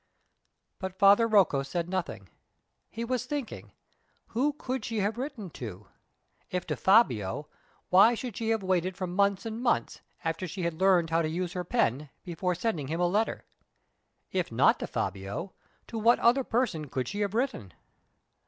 [0.79, 2.27] But Father Rocco said nothing.
[2.89, 3.71] He was thinking.
[4.29, 5.89] Who could she have written to?
[6.49, 7.47] If to Fabio,
[7.89, 11.29] why should she have waited for months and months, after she had learned how to
[11.29, 13.45] use her pen, before sending him a letter?
[14.31, 15.53] If not to Fabio,
[15.85, 17.71] to what other person could she have written?